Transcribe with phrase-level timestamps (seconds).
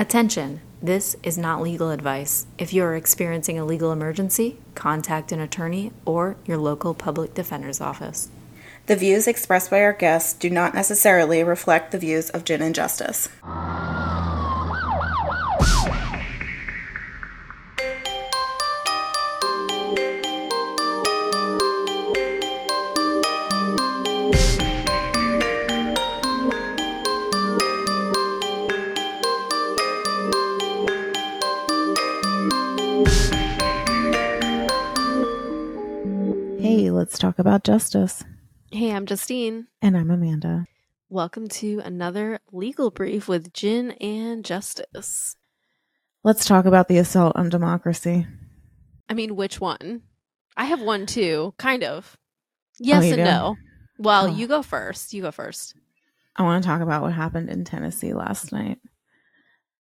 [0.00, 0.62] Attention!
[0.80, 2.46] This is not legal advice.
[2.56, 7.82] If you are experiencing a legal emergency, contact an attorney or your local public defender's
[7.82, 8.30] office.
[8.86, 12.74] The views expressed by our guests do not necessarily reflect the views of Gin and
[12.74, 13.28] Justice.
[37.50, 38.22] About justice.
[38.70, 39.66] Hey, I'm Justine.
[39.82, 40.66] And I'm Amanda.
[41.08, 45.34] Welcome to another legal brief with Gin and Justice.
[46.22, 48.24] Let's talk about the assault on democracy.
[49.08, 50.02] I mean, which one?
[50.56, 52.16] I have one too, kind of.
[52.16, 53.24] Oh, yes Oh, and do?
[53.24, 53.56] no.
[53.98, 54.28] Well, Oh.
[54.28, 55.12] you go first.
[55.12, 55.74] You go first.
[56.36, 58.78] I want to talk about what happened in Tennessee last night.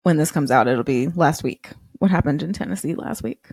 [0.01, 1.69] When this comes out, it'll be last week.
[1.99, 3.47] What happened in Tennessee last week?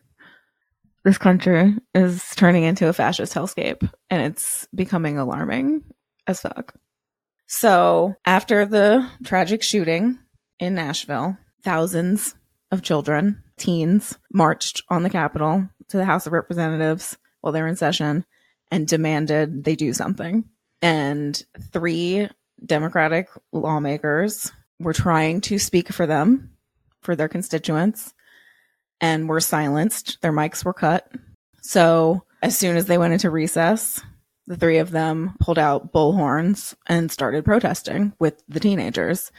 [1.04, 5.82] This country is turning into a fascist hellscape and it's becoming alarming
[6.26, 6.74] as fuck.
[7.46, 10.18] So, after the tragic shooting
[10.58, 12.34] in Nashville, thousands
[12.70, 17.66] of children, teens, marched on the Capitol to the House of Representatives while they were
[17.66, 18.24] in session
[18.70, 20.44] and demanded they do something.
[20.82, 22.28] And three
[22.64, 26.50] Democratic lawmakers were trying to speak for them,
[27.00, 28.14] for their constituents,
[29.00, 30.20] and were silenced.
[30.20, 31.10] Their mics were cut.
[31.62, 34.00] So, as soon as they went into recess,
[34.46, 39.30] the three of them pulled out bullhorns and started protesting with the teenagers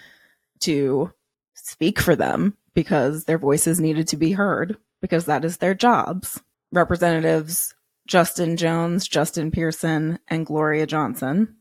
[0.61, 1.11] to
[1.53, 6.41] speak for them because their voices needed to be heard because that is their jobs.
[6.71, 7.73] Representatives
[8.07, 11.55] Justin Jones, Justin Pearson, and Gloria Johnson.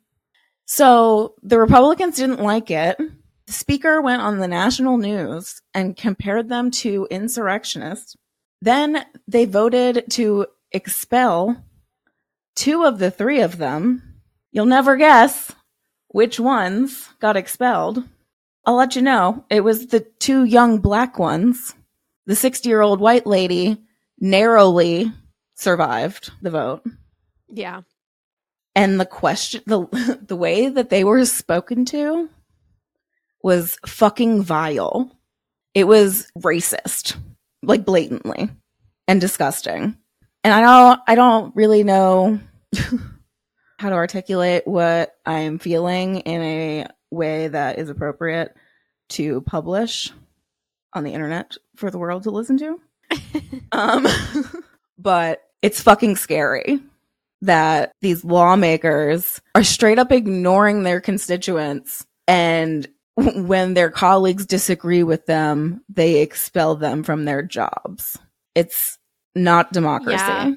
[0.66, 2.98] So the Republicans didn't like it.
[3.50, 8.14] The speaker went on the national news and compared them to insurrectionists.
[8.62, 11.64] Then they voted to expel
[12.54, 14.20] two of the three of them.
[14.52, 15.50] You'll never guess
[16.06, 18.04] which ones got expelled.
[18.64, 19.44] I'll let you know.
[19.50, 21.74] It was the two young black ones.
[22.26, 23.82] The 60 year old white lady
[24.20, 25.12] narrowly
[25.56, 26.84] survived the vote.
[27.48, 27.80] Yeah.
[28.76, 32.30] And the question, the, the way that they were spoken to
[33.42, 35.10] was fucking vile.
[35.74, 37.16] It was racist,
[37.62, 38.50] like blatantly
[39.06, 39.96] and disgusting.
[40.42, 42.40] And I don't, I don't really know
[43.78, 48.54] how to articulate what I'm feeling in a way that is appropriate
[49.10, 50.12] to publish
[50.92, 52.80] on the internet for the world to listen to.
[53.72, 54.06] um,
[54.98, 56.80] but it's fucking scary
[57.42, 62.86] that these lawmakers are straight up ignoring their constituents and
[63.34, 68.18] when their colleagues disagree with them, they expel them from their jobs.
[68.54, 68.98] It's
[69.34, 70.16] not democracy.
[70.16, 70.52] Yeah.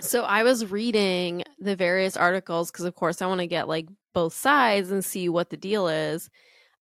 [0.00, 3.88] So I was reading the various articles because, of course, I want to get like
[4.14, 6.30] both sides and see what the deal is.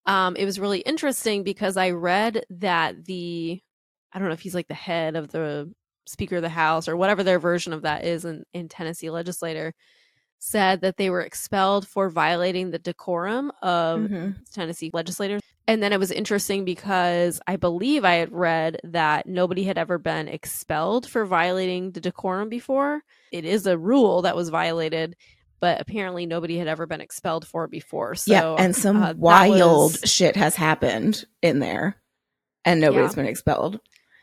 [0.06, 3.62] Um, it was really interesting because I read that the,
[4.14, 5.74] I don't know if he's like the head of the
[6.06, 9.74] Speaker of the House or whatever their version of that is in, in Tennessee legislator,
[10.40, 14.36] said that they were expelled for violating the decorum of Mhm.
[14.54, 15.42] Tennessee legislators.
[15.68, 19.98] And then it was interesting because I believe I had read that nobody had ever
[19.98, 23.02] been expelled for violating the decorum before.
[23.34, 25.16] It is a rule that was violated,
[25.60, 28.16] but apparently nobody had ever been expelled for it before.
[28.16, 31.98] So yeah, and some uh, wild was- shit has happened in there,
[32.64, 33.16] and nobody's Yeah.
[33.24, 33.80] been expelled.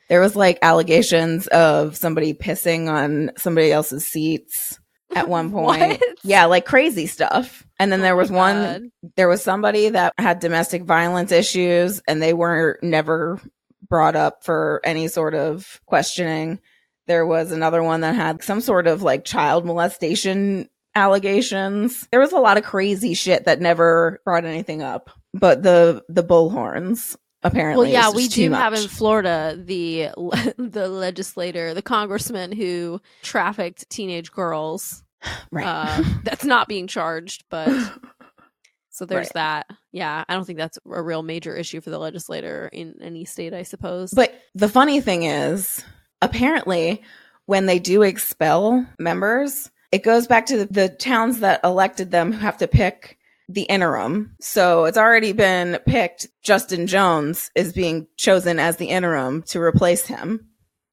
[0.08, 4.78] There was like allegations of somebody pissing on somebody else's seats
[5.18, 6.02] at one point.
[6.22, 7.66] Yeah, like crazy stuff.
[7.78, 8.82] And then Oh there was one God.
[9.16, 13.40] there was somebody that had domestic violence issues and they were never
[13.88, 16.60] brought up for any sort of questioning.
[17.06, 22.08] There was another one that had some sort of like child molestation allegations.
[22.10, 25.10] There was a lot of crazy shit that never brought anything up.
[25.34, 30.08] But the the bullhorns apparently Well, yeah, we do have in Florida the
[30.58, 35.04] the legislator, the congressman who trafficked teenage girls.
[35.52, 35.66] right.
[35.66, 37.68] Uh, that's not being charged, but
[38.90, 39.32] so there's Right.
[39.34, 39.66] that.
[39.92, 43.54] Yeah, I don't think that's a real major issue for the legislator in any state,
[43.54, 44.12] I suppose.
[44.12, 45.84] But the funny thing is,
[46.20, 47.02] apparently,
[47.46, 52.32] when they do expel members, it goes back to the, the towns that elected them
[52.32, 53.18] who have to pick
[53.48, 54.34] the interim.
[54.40, 56.26] So it's already been picked.
[56.42, 60.48] Justin Jones is being chosen as the interim to replace him,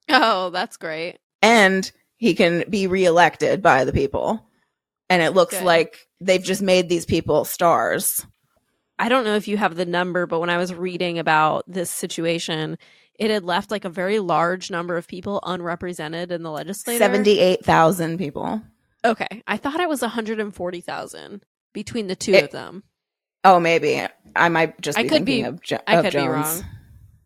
[0.08, 1.18] oh, that's great.
[1.40, 4.46] and he can be reelected by the people.
[5.10, 5.64] And it looks Good.
[5.64, 8.24] like they've just made these people stars.
[8.98, 11.90] I don't know if you have the number, but when I was reading about this
[11.90, 12.78] situation,
[13.18, 16.98] it had left like a very large number of people unrepresented in the legislature.
[16.98, 18.62] 78,000 people.
[19.04, 19.42] Okay.
[19.46, 22.82] I thought it was 140,000 between the two It- of them.
[23.44, 24.00] Oh, maybe.
[24.36, 26.64] I might just I be could thinking be- of, jo- I could be wrong.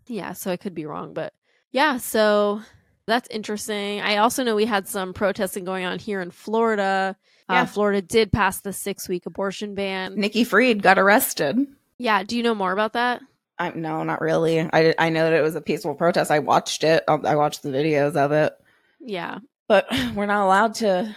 [0.06, 1.34] Yeah, so I could be wrong, but
[1.72, 2.62] yeah, so
[3.06, 4.00] that's interesting.
[4.00, 7.16] I also know we had some protesting going on here in Florida.
[7.50, 7.62] Yeah.
[7.62, 10.14] Uh, Florida did pass the six week abortion ban.
[10.16, 11.58] Nikki Fried got arrested.
[11.98, 13.20] Yeah, do you know more about that?
[13.58, 14.60] I, no, not really.
[14.60, 16.30] I, I know that it was a peaceful protest.
[16.30, 17.04] I watched it.
[17.08, 18.52] Um, I watched the videos of it.
[19.00, 19.38] Yeah.
[19.68, 21.14] But we're not allowed to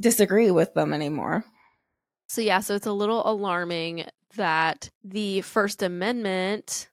[0.00, 1.44] disagree with them anymore.
[2.30, 4.04] So yeah, so it's a little alarming
[4.36, 6.88] that the First Amendment,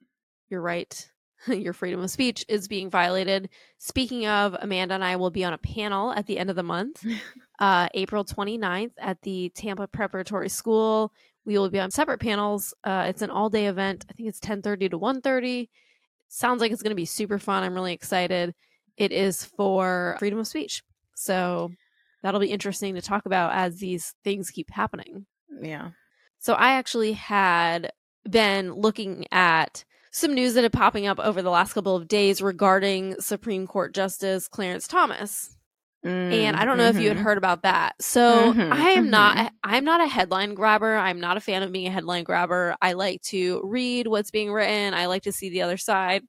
[0.50, 1.12] you're right,
[1.48, 3.50] your freedom of speech is being violated.
[3.78, 6.64] Speaking of, Amanda and I will be on a panel at the end of the
[6.64, 7.06] month,
[7.60, 11.14] uh, April 29th at the Tampa Preparatory School.
[11.46, 12.74] We will be on separate panels.
[12.84, 14.08] Uh, it's an all day event.
[14.10, 15.70] I think it's 10:30 to 1:30.
[16.30, 17.62] Sounds like it's going to be super fun.
[17.62, 18.56] I'm really excited.
[18.98, 20.82] It is for freedom of speech.
[21.14, 21.70] So
[22.28, 25.26] that'll be interesting to talk about as these things keep happening.
[25.62, 25.92] Yeah.
[26.40, 27.92] So I actually had
[28.30, 32.42] been looking at some news that had popping up over the last couple of days
[32.42, 35.56] regarding Supreme Court Justice Clarence Thomas.
[36.04, 37.22] And I don't know if you had Mhm.
[37.22, 37.96] heard about that.
[38.02, 39.10] So Mhm, I am mhm.
[39.12, 40.96] not I'm not a headline grabber.
[40.98, 42.76] I'm not a fan of being a headline grabber.
[42.82, 44.94] I like to read what's being written.
[44.94, 46.24] I like to see the other side.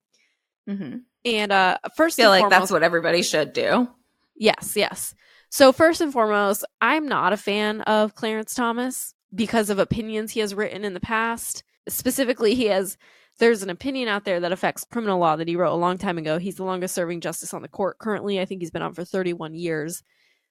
[0.69, 1.03] Mhm.
[1.25, 3.89] And uh I first feel and like foremost, that's what everybody should do.
[4.37, 5.15] Yes, yes.
[5.51, 10.41] So first and foremost, I'm not a fan of Clarence Thomas because of opinions he
[10.41, 11.65] has written in the past.
[11.89, 12.97] Specifically, he has
[13.39, 16.19] there's an opinion out there that affects criminal law that he wrote a long time
[16.19, 16.39] ago.
[16.39, 18.41] He's the longest serving justice on the court currently.
[18.41, 20.03] I think he's been on for 31 years.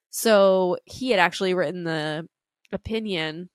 [0.09, 2.27] So he had actually written the
[2.71, 3.49] opinion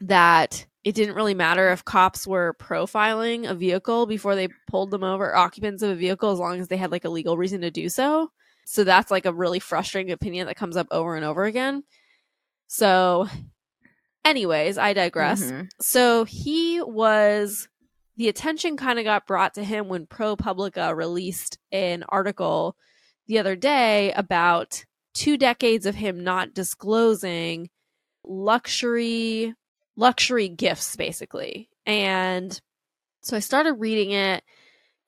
[0.00, 5.04] that it didn't really matter if cops were profiling a vehicle before they pulled them
[5.04, 7.70] over, occupants of a vehicle, as long as they had like a legal reason to
[7.70, 8.30] do so.
[8.70, 11.84] So that's like a really frustrating opinion that comes up over and over again.
[12.66, 13.26] So,
[14.26, 15.42] anyways, I digress.
[15.42, 15.70] Mhm.
[15.80, 17.66] So he was
[18.18, 22.76] the attention kind of got brought to him when ProPublica released an article
[23.26, 27.70] the other day about two decades of him not disclosing
[28.22, 29.54] luxury
[29.96, 31.70] luxury gifts basically.
[31.86, 32.60] And
[33.22, 34.44] so I started reading it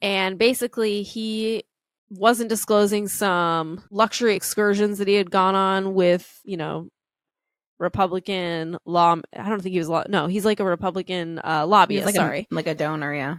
[0.01, 1.65] and basically he
[2.11, 6.89] wasn't disclosing some luxury excursions that he had gone on with, you know,
[7.79, 9.17] Republican law.
[9.35, 10.05] I don't think he was law.
[10.09, 12.07] No, he's like a Republican uh, lobbyist.
[12.07, 12.47] like sorry.
[12.51, 13.37] a, like a donor, yeah.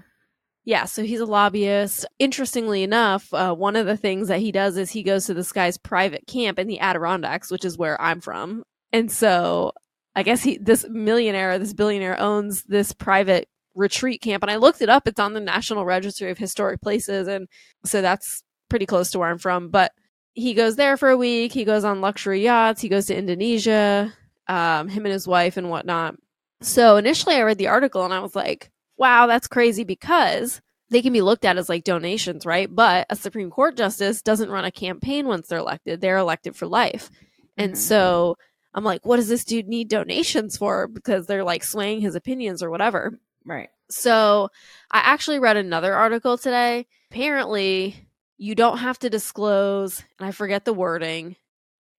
[0.64, 2.06] Yeah, so he's a lobbyist.
[2.20, 5.52] Interestingly enough, uh, one of the things that he does is he goes to this
[5.52, 8.64] guy's private camp in the Adirondacks, which is where I'm from.
[8.94, 9.72] And so
[10.16, 14.44] I guess he, this millionaire, this billionaire owns this private retreat camp.
[14.44, 15.08] And I looked it up.
[15.08, 17.28] It's on the National Registry of Historic Places.
[17.28, 17.48] And
[17.84, 19.70] so that's pretty close to where I'm from.
[19.70, 19.92] But
[20.34, 21.52] he goes there for a week.
[21.52, 22.82] He goes on luxury yachts.
[22.82, 24.12] He goes to Indonesia,
[24.48, 26.16] um, him and his wife and whatnot.
[26.62, 31.02] So initially I read the article and I was like, wow, that's crazy because they
[31.02, 32.74] can be looked at as like donations, right?
[32.74, 36.02] But a Supreme Court justice doesn't run a campaign once they're elected.
[36.02, 37.10] They're elected for life.
[37.58, 37.78] And Mhm.
[37.78, 38.38] so
[38.74, 40.88] I'm like, what does this dude need donations for?
[40.88, 43.20] Because they're like swaying his opinions or whatever.
[43.46, 43.70] Right.
[43.90, 44.50] So
[44.92, 46.88] I actually read another article today.
[47.10, 48.08] Apparently,
[48.42, 51.36] you don't have to disclose, and I forget the wording,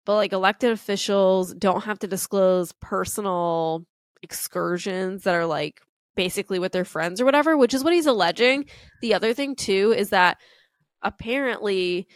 [0.08, 3.86] but like elected officials don't have to disclose personal
[4.24, 5.82] excursions that are like
[6.16, 8.66] basically with their friends or whatever, which is what he's alleging.
[9.04, 10.38] The other thing too is that
[11.04, 12.08] apparently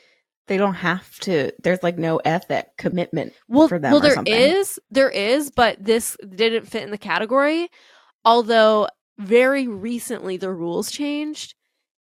[0.48, 1.51] They don't have to.
[1.63, 6.15] There's like no ethic commitment well, for them well there is, there is, but this
[6.27, 7.70] didn't fit in the category.
[8.24, 11.55] Although very recently the rules changed.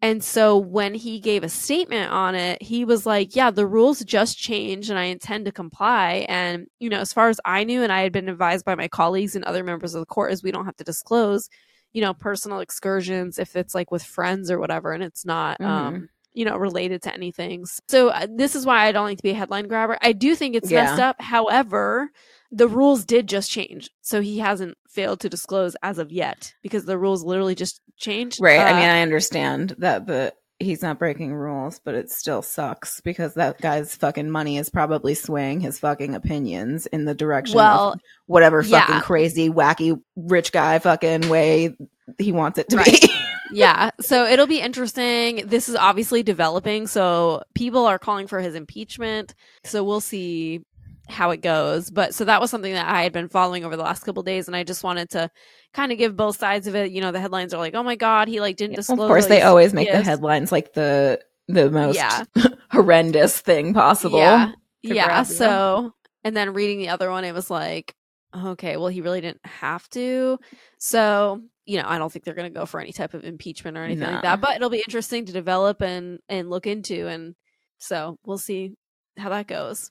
[0.06, 4.04] And so when he gave a statement on it, he was like, Yeah, the rules
[4.04, 6.26] just changed and I intend to comply.
[6.28, 8.86] And, you know, as far as I knew, and I had been advised by my
[8.86, 11.48] colleagues and other members of the court, is we don't have to disclose,
[11.92, 16.08] you know, personal excursions if it's like with friends or whatever and it's not, um,
[16.37, 17.64] you know, related to anything.
[17.88, 19.97] So uh, this is why I don't like to be a headline grabber.
[20.02, 20.85] I do think it's Yeah.
[20.85, 21.16] messed up.
[21.21, 22.11] However,
[22.52, 23.90] the rules did just change.
[24.02, 28.38] So he hasn't failed to disclose as of yet because the rules literally just changed.
[28.40, 28.61] Right.
[28.61, 33.00] I Uh, mean, I understand that the he's not breaking rules, but it still sucks
[33.02, 37.93] because that guy's fucking money is probably swaying his fucking opinions in the direction well,
[37.93, 38.81] of whatever yeah.
[38.87, 41.76] fucking crazy, wacky, rich guy fucking way
[42.18, 43.00] he wants it to Right.
[43.00, 43.08] be.
[43.52, 43.90] yeah.
[44.00, 45.46] So it'll be interesting.
[45.46, 46.86] This is obviously developing.
[46.86, 49.34] So people are calling for his impeachment.
[49.64, 50.62] So we'll see
[51.08, 51.90] how it goes.
[51.90, 54.48] But so that was something that I had been following over the last couple days,
[54.48, 55.30] and I just wanted to
[55.72, 56.90] kind of give both sides of it.
[56.90, 59.06] You know, the headlines are like, "Oh my god, he like didn't Yeah, disclose." of
[59.06, 62.25] course, they always make the headlines like the the most Yeah.
[62.72, 64.18] horrendous thing possible.
[64.18, 65.22] Yeah, yeah.
[65.22, 65.94] So,
[66.25, 67.94] and then reading the other one, it was like,
[68.36, 70.38] okay, well, he really didn't have to.
[70.78, 73.76] So, you know, I don't think they're going to go for any type of impeachment
[73.76, 74.12] or anything No.
[74.12, 74.40] like that.
[74.40, 77.35] But it'll be interesting to develop and and look into, and
[77.78, 78.75] so we'll see
[79.18, 79.90] how that goes.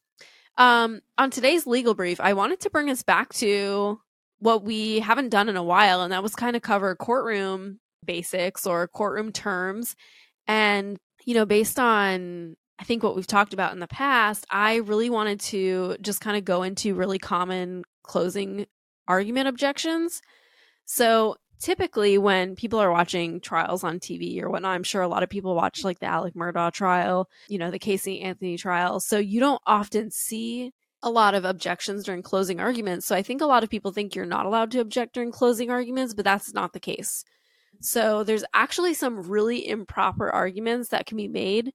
[0.58, 4.00] Um, on today's legal brief, I wanted to bring us back to
[4.40, 8.66] what we haven't done in a while, and that was kind of cover courtroom basics
[8.66, 9.96] or courtroom terms.
[10.48, 14.76] And, you know, based on I think what we've talked about in the past, I
[14.78, 18.66] really wanted to just kind of go into really common closing
[19.08, 20.22] argument objections.
[20.86, 25.24] So typically when people are watching trials on TV or whatnot, I'm sure a lot
[25.24, 29.00] of people watch like the Alex Murdaugh trial, you know, the Casey Anthony trial.
[29.00, 30.72] So you don't often see
[31.04, 33.06] a lot of objections during closing arguments.
[33.06, 35.70] So I think a lot of people think you're not allowed to object during closing
[35.70, 37.24] arguments, but that's not the case.
[37.82, 41.74] So there's actually some really improper arguments that can be made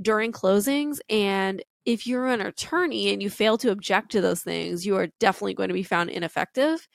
[0.00, 0.98] during closings.
[1.10, 5.08] And if you're an attorney and you fail to object to those things, you are
[5.18, 6.86] definitely going to be found ineffective.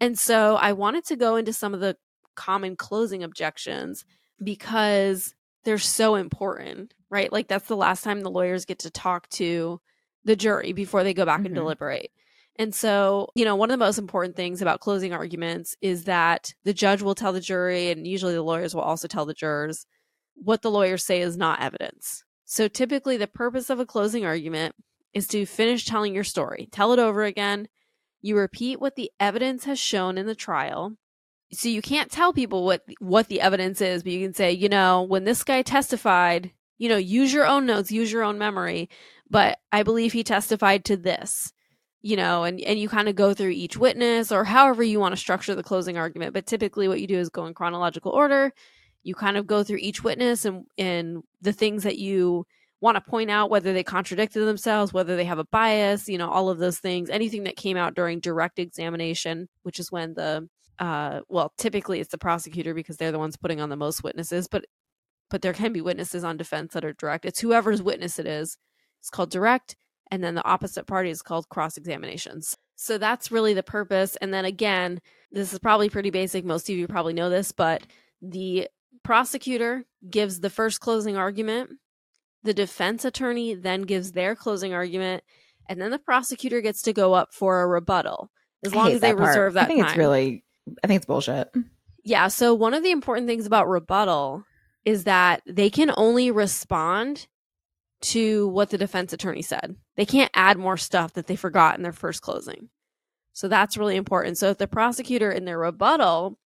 [0.00, 1.96] And so I wanted to go into some of the
[2.34, 4.04] common closing objections
[4.42, 5.34] because
[5.64, 7.32] they're so important, right?
[7.32, 9.80] Like that's the last time the lawyers get to talk to
[10.24, 11.54] the jury before they go back and Mhm.
[11.54, 12.10] deliberate.
[12.56, 16.54] And so, you know, one of the most important things about closing arguments is that
[16.64, 19.86] the judge will tell the jury, and usually the lawyers will also tell the jurors,
[20.34, 22.24] what the lawyers say is not evidence.
[22.44, 24.74] So typically, the purpose of a closing argument
[25.12, 27.68] is to finish telling your story, tell it over again.
[28.24, 30.96] You repeat what the evidence has shown in the trial.
[31.52, 34.70] So you can't tell people what what the evidence is, but you can say, you
[34.70, 38.88] know, when this guy testified, you know, use your own notes, use your own memory,
[39.28, 41.52] but I believe he testified to this.
[42.00, 45.12] You know, and and you kind of go through each witness or however you want
[45.12, 48.54] to structure the closing argument, but typically what you do is go in chronological order.
[49.02, 52.46] You kind of go through each witness and and the things that you
[52.84, 56.30] want to point out whether they contradicted themselves, whether they have a bias, you know,
[56.30, 60.46] all of those things, anything that came out during direct examination, which is when the
[60.78, 64.46] uh well, typically it's the prosecutor because they're the ones putting on the most witnesses,
[64.48, 64.66] but
[65.30, 67.24] but there can be witnesses on defense that are direct.
[67.24, 68.58] It's whoever's witness it is.
[69.00, 69.76] It's called direct
[70.10, 72.54] and then the opposite party is called cross examinations.
[72.76, 74.16] So that's really the purpose.
[74.16, 75.00] And then again,
[75.32, 76.44] this is probably pretty basic.
[76.44, 77.82] Most of you probably know this, but
[78.20, 78.68] the
[79.02, 81.70] prosecutor gives the first closing argument.
[82.44, 85.24] The defense attorney then gives their closing argument,
[85.68, 88.30] and then the prosecutor gets to go up for a rebuttal
[88.64, 89.28] as long as they part.
[89.28, 89.88] reserve that I think time.
[89.90, 90.44] it's really,
[90.82, 91.50] I think it's bullshit.
[92.04, 92.28] Yeah.
[92.28, 94.44] So one of the important things about rebuttal
[94.84, 97.26] is that they can only respond
[98.02, 99.76] to what the defense attorney said.
[99.96, 102.68] They can't add more stuff that they forgot in their first closing.
[103.32, 104.36] So that's really important.
[104.36, 106.38] So if the prosecutor in their rebuttal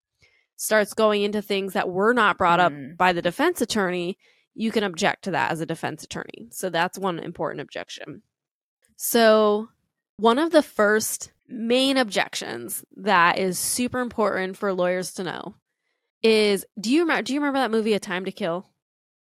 [0.55, 2.95] starts going into things that were not brought up Mm.
[2.97, 4.17] by the defense attorney,
[4.59, 6.49] you can object to that as a defense attorney.
[6.51, 8.21] So that's one important objection.
[8.97, 9.69] So
[10.17, 15.55] one of the first main objections that is super important for lawyers to know
[16.21, 18.67] is do you remember do you remember that movie A Time to Kill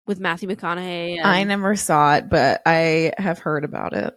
[0.05, 1.17] with Matthew McConaughey?
[1.17, 4.13] and- I never saw it, but I have heard about it.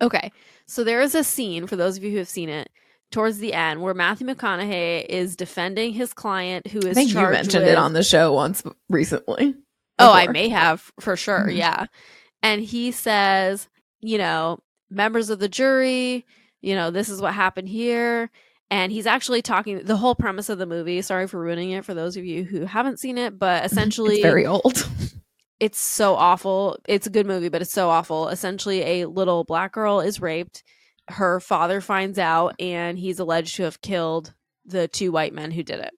[0.00, 0.32] Okay.
[0.66, 2.70] So there is a scene for those of you who have seen it
[3.10, 7.16] towards the end where Matthew McConaughey is defending his client who is I think you
[7.20, 9.54] mentioned with- it on the show once recently.
[9.98, 11.46] Oh, I may have for sure.
[11.48, 11.56] Mhm.
[11.56, 11.86] Yeah.
[12.42, 13.68] And he says,
[14.00, 16.24] you know, members of the jury,
[16.60, 18.30] you know, this is what happened here.
[18.70, 21.00] And he's actually talking the whole premise of the movie.
[21.02, 24.22] Sorry for ruining it for those of you who haven't seen it, but essentially it's
[24.22, 24.88] very old.
[25.60, 26.78] it's so awful.
[26.86, 28.28] It's a good movie, but it's so awful.
[28.28, 30.62] Essentially, a little black girl is raped.
[31.08, 34.34] Her father finds out, and he's alleged to have killed
[34.66, 35.94] the two white men who did it.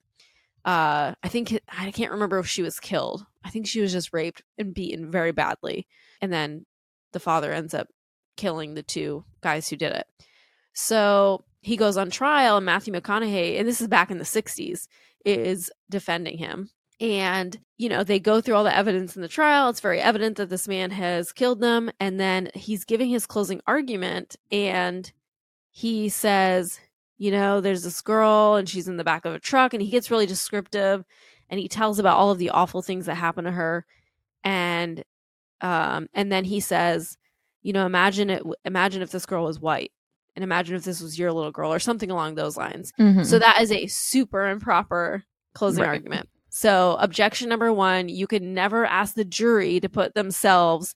[0.64, 3.26] Uh, I think I can't remember if she was killed.
[3.44, 5.86] I think she was just raped and beaten very badly,
[6.20, 6.66] and then
[7.12, 7.88] the father ends up
[8.36, 10.06] killing the two guys who did it.
[10.72, 14.86] So he goes on trial, and Matthew McConaughey, and this is back in the '60s,
[15.24, 16.70] is defending him
[17.00, 20.36] and you know they go through all the evidence in the trial it's very evident
[20.36, 25.12] that this man has killed them and then he's giving his closing argument and
[25.70, 26.78] he says
[27.16, 29.90] you know there's this girl and she's in the back of a truck and he
[29.90, 31.04] gets really descriptive
[31.50, 33.84] and he tells about all of the awful things that happened to her
[34.44, 35.04] and
[35.60, 37.18] um and then he says
[37.62, 39.92] you know imagine it imagine if this girl was white
[40.34, 43.26] and imagine if this was your little girl or something along those lines Mhm.
[43.26, 45.88] so that is a super improper closing Right.
[45.88, 46.28] argument.
[46.52, 50.94] So objection number one, you could never ask the jury to put themselves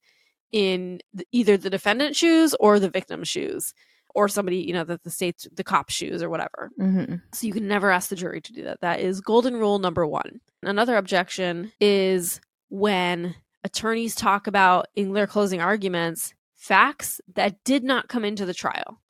[0.53, 1.01] in
[1.33, 3.75] either the defendant's shoes or the victim's shoes
[4.15, 6.71] or somebody, you know, that the state's the cop shoes or whatever.
[6.81, 7.17] Mm-hmm.
[7.33, 8.81] So you can never ask the jury to do that.
[8.81, 10.41] That is golden rule number one.
[10.63, 18.09] Another objection is when attorneys talk about in their closing arguments facts that did not
[18.09, 19.01] come into the trial.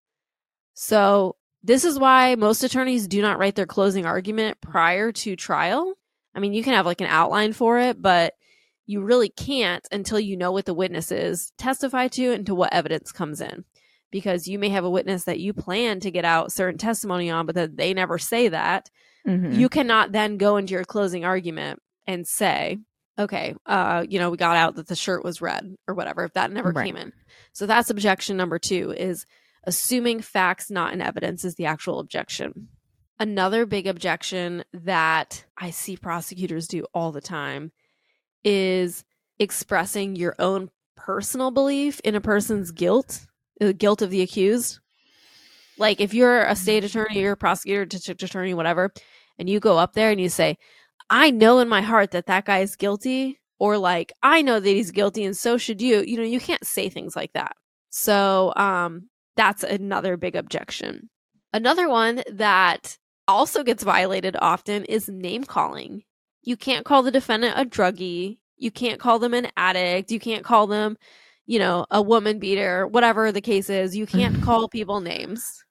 [0.74, 5.94] So this is why most attorneys do not write their closing argument prior to trial.
[6.34, 8.34] I mean, you can have like an outline for it, but
[8.86, 13.12] you really can't until you know what the witnesses testify to and to what evidence
[13.12, 13.64] comes in
[14.14, 17.46] because you may have a witness that you plan to get out certain testimony on,
[17.46, 18.88] but that they never say that.
[19.26, 19.58] Mm-hmm.
[19.58, 22.78] You cannot then go into your closing argument and say,
[23.18, 26.32] okay, uh, you know, we got out that the shirt was red or whatever, if
[26.34, 26.86] that never Right.
[26.86, 27.12] came in.
[27.54, 29.26] So that's objection number two is
[29.64, 32.68] assuming facts not in evidence is the actual objection.
[33.18, 37.72] Another big objection that I see prosecutors do all the time
[38.44, 39.04] is
[39.40, 43.26] expressing your own personal belief in a person's guilt,
[43.58, 44.80] the guilt of the accused.
[45.78, 48.92] Like if you're a state attorney, you're a prosecutor, district attorney, whatever,
[49.38, 50.56] and you go up there and you say,
[51.10, 54.68] I know in my heart that that guy is guilty, or like, I know that
[54.68, 56.02] he's guilty and so should you.
[56.02, 57.56] You know, you can't say things like that.
[57.90, 61.10] So, um, that's another big objection.
[61.52, 66.02] Another one that also gets violated often is name calling.
[66.42, 68.38] You can't call the defendant a druggie.
[68.56, 70.10] You can't call them an addict.
[70.10, 70.96] You can't call them,
[71.46, 73.96] you know, a woman beater, whatever the case is.
[73.96, 74.44] You can't mm-hmm.
[74.44, 75.64] call people names.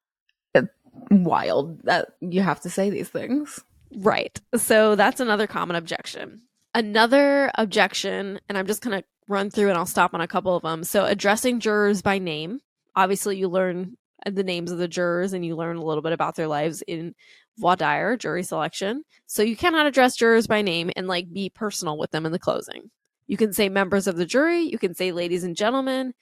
[0.53, 0.67] It's
[1.09, 3.59] Wild that you have to say these things.
[3.95, 4.39] Right.
[4.55, 6.41] So that's another common objection.
[6.75, 10.55] Another objection, and I'm just going to run through and I'll stop on a couple
[10.55, 10.83] of them.
[10.83, 12.59] So addressing jurors by name.
[12.95, 16.13] Obviously, you learn uh, the names of the jurors and you learn a little bit
[16.13, 17.15] about their lives in
[17.57, 19.03] voir dire, jury selection.
[19.27, 22.39] So you cannot address jurors by name and like be personal with them in the
[22.39, 22.89] closing.
[23.27, 26.13] You can say members of the jury, you can say ladies and gentlemen,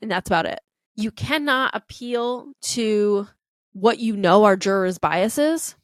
[0.00, 0.60] and that's about it.
[0.96, 3.26] You cannot appeal to
[3.72, 5.76] what you know are jurors' biases.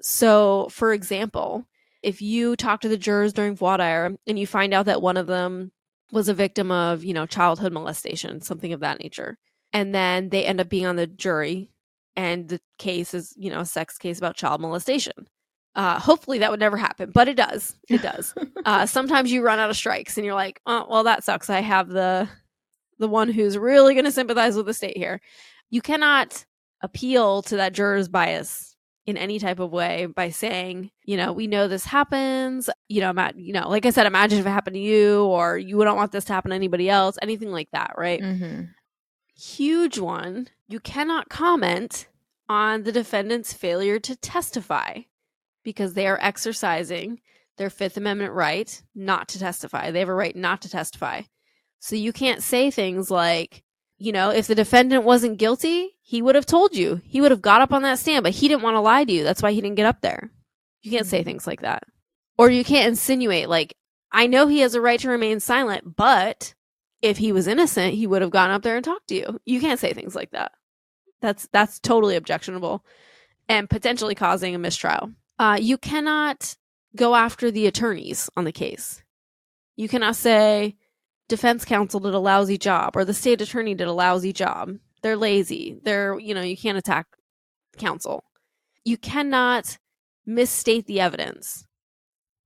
[0.00, 1.66] So, for example,
[2.02, 5.16] if you talk to the jurors during voir dire and you find out that one
[5.16, 5.72] of them
[6.10, 9.38] was a victim of, you know, childhood molestation, something of that nature,
[9.72, 11.70] and then they end up being on the jury
[12.14, 15.28] and the case is, you know, a sex case about child molestation.
[15.74, 17.74] Uh, hopefully that would never happen, but it does.
[17.88, 18.34] It does.
[18.64, 21.48] uh, sometimes you run out of strikes and you're like, oh, well, that sucks.
[21.50, 22.28] I have the
[22.98, 25.20] the one who's really going to sympathize with the state here.
[25.70, 26.44] You cannot
[26.82, 31.48] appeal to that juror's bias in any type of way by saying, you know, we
[31.48, 32.70] know this happens.
[32.88, 35.58] You know, ima- you know, like I said, imagine if it happened to you, or
[35.58, 38.20] you wouldn't want this to happen to anybody else, anything like that, right?
[38.20, 38.64] Mm-hmm.
[39.34, 40.48] Huge one.
[40.68, 42.06] You cannot comment
[42.48, 45.00] on the defendant's failure to testify
[45.62, 47.20] because they are exercising
[47.58, 49.90] their Fifth Amendment right not to testify.
[49.90, 51.22] They have a right not to testify.
[51.80, 53.62] So you can't say things like,
[53.98, 57.00] you know, if the defendant wasn't guilty, he would have told you.
[57.04, 59.12] He would have got up on that stand, but he didn't want to lie to
[59.12, 59.24] you.
[59.24, 60.30] That's why he didn't get up there.
[60.82, 61.26] You can't say mm-hmm.
[61.26, 61.84] things like that.
[62.38, 63.76] Or you can't insinuate, like,
[64.10, 66.54] I know he has a right to remain silent, but
[67.00, 69.40] if he was innocent, he would have gone up there and talked to you.
[69.44, 70.52] You can't say things like that.
[71.20, 72.84] That's that's totally objectionable
[73.48, 75.12] and potentially causing a mistrial.
[75.42, 76.54] Uh, you cannot
[76.94, 79.02] go after the attorneys on the case.
[79.74, 80.76] You cannot say
[81.28, 84.76] defense counsel did a lousy job or the state attorney did a lousy job.
[85.02, 85.80] They're lazy.
[85.82, 87.08] They're, you know, you can't attack
[87.76, 88.22] counsel.
[88.84, 89.78] You cannot
[90.24, 91.66] misstate the evidence.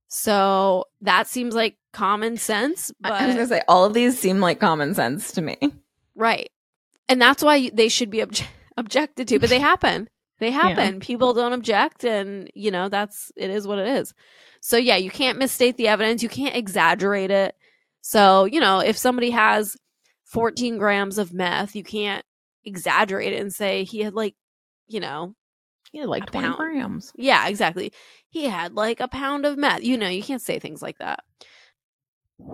[0.07, 4.39] So that seems like common sense, but I was gonna say all of these seem
[4.39, 5.59] like common sense to me.
[6.15, 6.49] Right.
[7.07, 10.09] And that's why they should be obje- objected to, but they happen.
[10.39, 10.99] They happen.
[10.99, 14.13] People don't object and, you know, that's it is what it is.
[14.61, 17.55] So yeah, you can't misstate the evidence, you can't exaggerate it.
[18.01, 19.75] So, you know, if somebody has
[20.25, 22.23] 14 grams of meth, you can't
[22.65, 24.35] exaggerate it and say he had like,
[24.87, 25.33] you know,
[25.91, 26.57] Yeah, like 20 pound.
[26.57, 27.11] grams.
[27.15, 27.91] yeah, exactly.
[28.29, 29.83] He had like a pound of meth.
[29.83, 31.23] You know, you can't say things like that.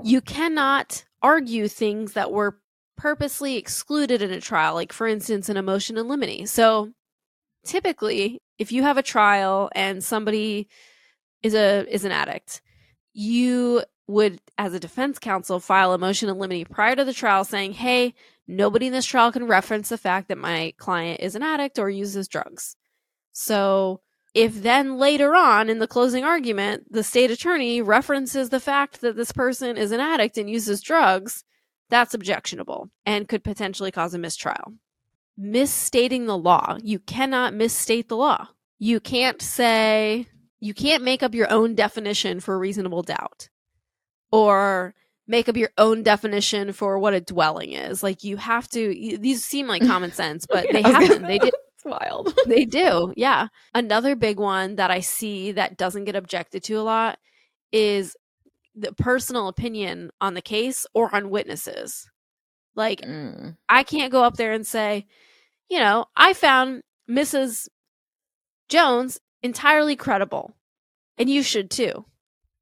[0.04, 2.60] You cannot argue things that were
[2.96, 6.48] purposely excluded in a trial, like for instance, an emotion in limine.
[6.48, 6.92] So
[7.66, 10.68] typically, if you have a trial and somebody
[11.42, 12.62] is a is an addict,
[13.14, 17.44] you would, as a defense counsel, file a motion in limine prior to the trial
[17.44, 18.14] saying, Hey,
[18.48, 21.90] nobody in this trial can reference the fact that my client is an addict or
[21.90, 22.76] uses drugs.
[23.32, 24.02] So
[24.34, 29.16] if then later on in the closing argument, the state attorney references the fact that
[29.16, 31.44] this person is an addict and uses drugs,
[31.90, 34.74] that's objectionable and could potentially cause a mistrial.
[35.38, 36.78] Misstating the law.
[36.84, 38.50] You cannot misstate the law.
[38.80, 40.28] You can't say,
[40.60, 43.50] you can't make up your own definition for reasonable doubt
[44.32, 44.94] or
[45.28, 48.04] make up your own definition for what a dwelling is.
[48.04, 51.24] Like you have to these seem like common sense, but they haven't.
[51.28, 52.38] They did It's wild.
[52.48, 53.14] they do.
[53.16, 53.48] Yeah.
[53.74, 57.20] Another big one that I see that doesn't get objected to a lot
[57.72, 58.16] is
[58.76, 62.10] the personal opinion on the case or on witnesses.
[62.76, 63.58] Like Mm.
[63.70, 65.06] I can't go up there and say,
[65.70, 67.68] you know, I found Mrs.
[68.70, 70.56] Jones entirely credible.
[71.18, 72.06] And you should too.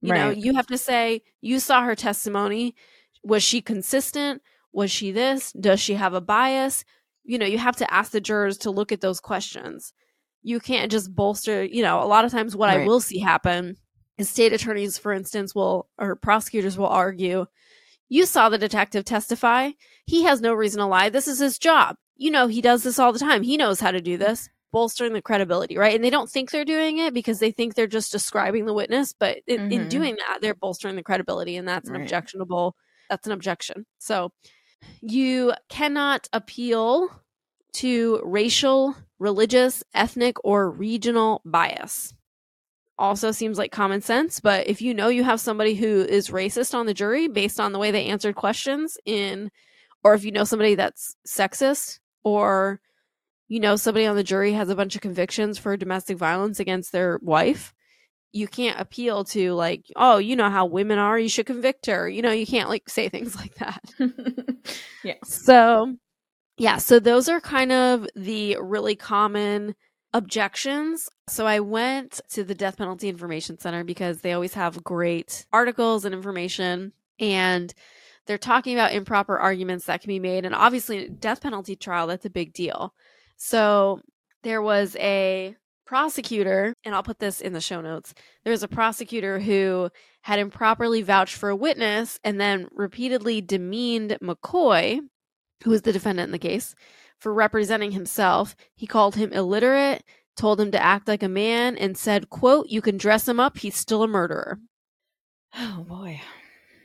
[0.02, 2.76] You know, you have to say you saw her testimony.
[3.24, 4.42] Was she consistent?
[4.74, 5.52] Was she this?
[5.54, 6.84] Does she have a bias?
[7.24, 9.94] You know, you have to ask the jurors to look at those questions.
[10.42, 13.78] You can't just bolster, you know, a lot of times what I will see happen
[14.18, 17.46] is state attorneys, for instance, will or prosecutors will argue,
[18.12, 19.72] you saw the detective testify.
[20.06, 21.08] He has no reason to lie.
[21.10, 21.96] This is his job.
[22.18, 23.42] You know, he does this all the time.
[23.42, 25.96] He knows how to do this bolstering the credibility, right?
[25.96, 29.14] And they don't think they're doing it because they think they're just describing the witness,
[29.18, 29.90] but in, in Mhm.
[29.90, 32.02] doing that, they're bolstering the credibility, and that's an Right.
[32.04, 32.76] objectionable.
[33.10, 33.86] That's an objection.
[34.00, 34.32] So
[35.02, 37.10] you cannot appeal
[37.74, 42.14] to racial, religious, ethnic, or regional bias.
[42.98, 46.76] Also seems like common sense, but if you know you have somebody who is racist
[46.76, 49.50] on the jury based on the way they answered questions in
[50.04, 52.80] or if you know somebody that's sexist or
[53.48, 56.92] you know somebody on the jury has a bunch of convictions for domestic violence against
[56.92, 57.74] their wife
[58.34, 62.08] you can't appeal to like oh you know how women are you should convict her
[62.08, 63.82] you know you can't like say things like that
[65.04, 65.16] yeah.
[65.24, 65.94] so
[66.58, 69.76] yeah so those are kind of the really common
[70.14, 75.46] objections so i went to the death penalty information center because they always have great
[75.54, 77.74] articles and information and
[78.28, 82.26] they're talking about improper arguments that can be made and obviously death penalty trial that's
[82.26, 82.94] a big deal
[83.38, 84.02] so
[84.44, 85.56] there was a
[85.92, 88.14] prosecutor, and I'll put this in the show notes.
[88.46, 89.90] There was a prosecutor who
[90.22, 95.02] had improperly vouched for a witness and then repeatedly demeaned McCoy,
[95.66, 96.76] who was the defendant in the case,
[97.22, 98.56] for representing himself.
[98.76, 100.04] He called him illiterate,
[100.36, 103.58] told him to act like a man, and said, quote, you can dress him up,
[103.58, 104.60] he's still a murderer.
[105.56, 106.20] Oh boy.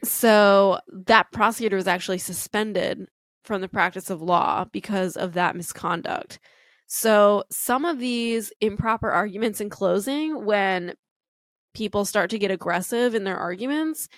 [0.05, 3.09] So that prosecutor was actually suspended
[3.45, 6.39] from the practice of law because of that misconduct.
[6.87, 10.95] So some of these improper arguments in closing, when
[11.75, 14.09] people start to get aggressive in their arguments,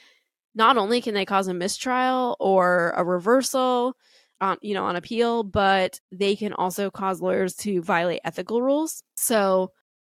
[0.55, 3.95] not only can they cause a mistrial or a reversal
[4.41, 9.03] on you know on appeal, but they can also cause lawyers to violate ethical rules.
[9.17, 9.73] So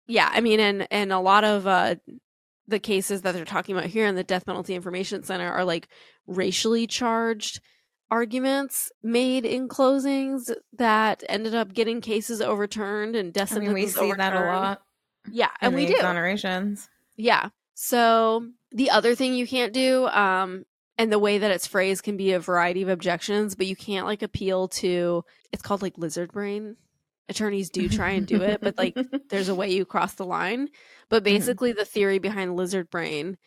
[0.07, 1.95] yeah, I mean and and a lot of uh
[2.67, 5.87] the cases that they're talking about here in the death penalty information center are like
[6.27, 7.59] racially charged
[8.09, 13.87] arguments made in closings that ended up getting cases overturned and death I mean, we
[13.87, 14.57] sentences see that a overturned.
[14.57, 14.81] lot.
[15.31, 15.93] Yeah, and we do.
[15.95, 16.87] exonerations.
[17.15, 17.49] Yeah.
[17.73, 20.65] So the other thing you can't do, um,
[21.01, 24.05] and the way that it's phrased can be a variety of objections, but you can't
[24.05, 26.75] like appeal to it's called like lizard brain.
[27.27, 28.95] Attorneys do try and do it, but like
[29.29, 30.69] there's a way you cross the line.
[31.09, 33.39] But basically the theory behind lizard brain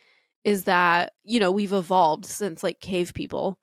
[0.42, 3.56] is that, you know, we've evolved since like cave people.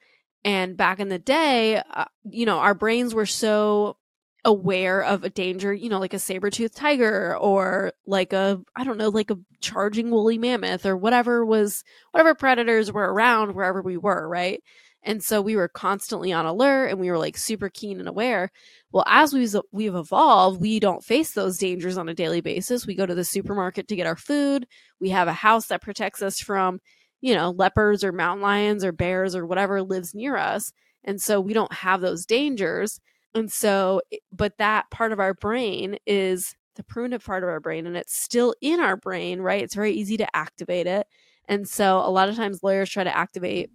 [0.45, 3.97] And back in the day, uh, you know, our brains were so
[4.43, 8.97] aware of a danger, you know, like a saber-toothed tiger or like a I don't
[8.97, 13.97] know, like a charging woolly mammoth or whatever was whatever predators were around wherever we
[13.97, 14.62] were, right?
[15.04, 18.51] And so we were constantly on alert and we were like super keen and aware.
[18.91, 22.86] Well, as we've we've evolved, we don't face those dangers on a daily basis.
[22.86, 24.67] We go to the supermarket to get our food.
[24.99, 26.80] We have a house that protects us from,
[27.19, 30.71] you know, leopards or mountain lions or bears or whatever lives near us.
[31.04, 32.99] And so we don't have those dangers.
[33.34, 37.86] And so, but that part of our brain is the primitive part of our brain
[37.86, 39.62] and it's still in our brain, right?
[39.62, 41.08] It's very easy to activate it.
[41.48, 43.70] And so a lot of times lawyers try to activate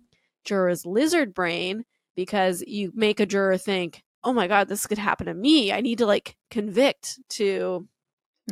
[0.44, 5.26] jurors' lizard brain because you make a juror think, oh my God, this could happen
[5.26, 5.72] to me.
[5.72, 7.86] I need to like convict to,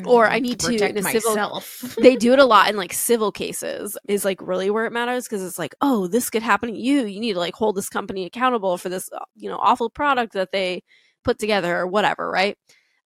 [0.04, 1.96] Or I need to, protect a civil- myself.
[2.02, 5.24] they do it a lot in like civil cases, is like really where it matters
[5.24, 7.06] because it's like, oh, this could happen to you.
[7.06, 10.32] You need to like hold this company accountable for this, uh, you know, awful product
[10.32, 10.82] that they
[11.22, 12.58] put together or whatever, right?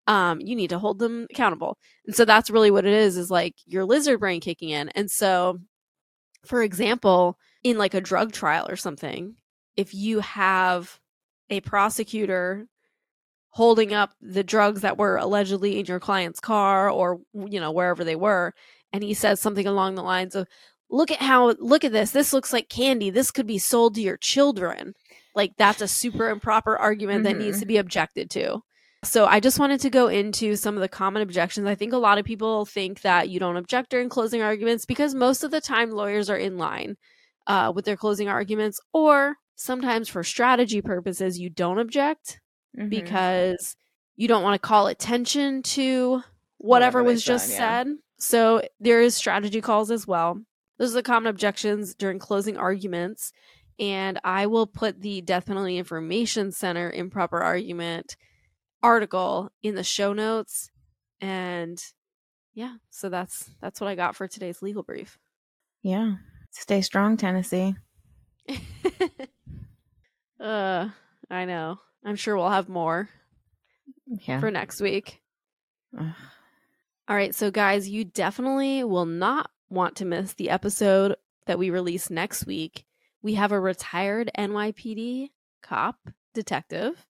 [0.07, 1.77] Um, you need to hold them accountable.
[2.05, 4.87] And so that's really what it is, is like your lizard brain kicking in.
[4.89, 5.59] And so,
[6.45, 9.35] for example, in like a drug trial or something,
[9.75, 10.99] if you have
[11.49, 12.67] a prosecutor
[13.57, 18.03] holding up the drugs that were allegedly in your client's car or you know wherever
[18.03, 18.53] they were
[18.93, 20.47] and he says something along the lines of
[20.91, 23.09] look at how look at this this looks like candy.
[23.09, 24.93] This could be sold to your children.
[25.33, 27.61] Like that's a super improper argument that needs Mhm.
[27.61, 28.61] to be objected to.
[29.03, 31.65] So i just wanted to go into some of the common objections.
[31.67, 35.15] I think a lot of people think that you don't object during closing arguments because
[35.15, 36.95] most of the time lawyers are in line
[37.47, 42.39] uh, with their closing arguments, or sometimes for strategy purposes, you don't object
[42.77, 42.89] Mhm.
[42.89, 43.75] because
[44.15, 46.21] you don't want to call attention to
[46.57, 47.57] whatever, Whatever was just yeah.
[47.83, 47.87] said.
[48.19, 50.41] So there is strategy calls as well.
[50.79, 53.31] Those are the common objections during closing arguments.
[53.79, 58.15] And I will put the Death Penalty Information Center improper argument
[58.81, 60.71] article in the show notes.
[61.21, 61.79] And
[62.55, 65.17] yeah, so that's that's what I got for today's legal brief.
[65.83, 66.15] yeah.
[66.51, 67.75] Stay strong, Tennessee.
[70.39, 70.89] uh,
[71.29, 71.79] I know.
[72.07, 73.09] I'm sure we'll have more
[74.07, 74.39] Yeah.
[74.39, 75.21] for next week.
[75.97, 76.13] Ugh.
[77.09, 81.15] All right, so guys, you definitely will not want to miss the episode
[81.45, 82.85] that we release next week.
[83.21, 85.29] We have a retired NYPD
[85.61, 85.95] cop
[86.33, 87.05] detective.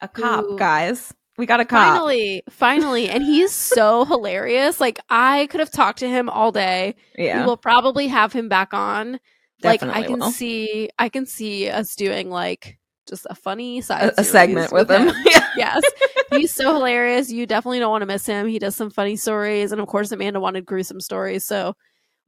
[0.00, 1.14] a cop, Who- guys.
[1.36, 1.94] We got a cop.
[1.96, 4.78] Finally, finally, and he's so hilarious.
[4.80, 6.94] Like I could have talked to him all day.
[7.18, 7.40] yeah.
[7.40, 9.18] We will probably have him back on.
[9.60, 10.30] Definitely like I can will.
[10.30, 14.90] see I can see us doing like just a funny side a, a segment with
[14.90, 15.08] him.
[15.24, 15.48] yeah.
[15.56, 15.82] yes.
[16.30, 17.30] He's so hilarious.
[17.30, 18.46] You definitely don't want to miss him.
[18.46, 19.72] He does some funny stories.
[19.72, 21.44] And of course, Amanda wanted gruesome stories.
[21.44, 21.74] So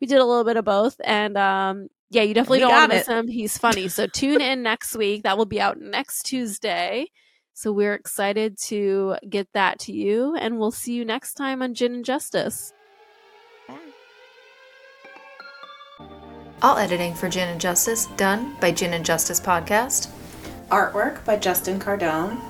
[0.01, 0.97] we did a little bit of both.
[1.05, 3.29] And um, yeah, you definitely We don't want to miss him.
[3.29, 3.89] He's funny.
[3.89, 5.23] So tune in next week.
[5.25, 7.07] That will be out next Tuesday.
[7.55, 10.37] So we're excited to get that to you.
[10.37, 12.73] And we'll see you next time on Gin and Justice.
[16.63, 20.09] All editing for Gin and Justice done by Gin and Justice Podcast.
[20.71, 22.41] Artwork by Justin Cardone.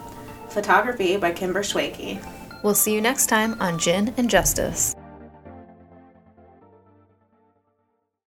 [0.48, 2.24] Photography by Kimber Schwakey.
[2.62, 4.96] We'll see you next time on Gin and Justice.